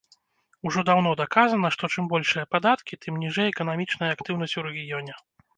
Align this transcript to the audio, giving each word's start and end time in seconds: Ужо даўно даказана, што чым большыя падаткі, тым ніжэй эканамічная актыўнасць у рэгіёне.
Ужо 0.67 0.83
даўно 0.89 1.11
даказана, 1.19 1.71
што 1.75 1.83
чым 1.95 2.09
большыя 2.15 2.47
падаткі, 2.53 3.01
тым 3.07 3.21
ніжэй 3.25 3.47
эканамічная 3.53 4.11
актыўнасць 4.19 4.57
у 4.65 4.69
рэгіёне. 4.71 5.13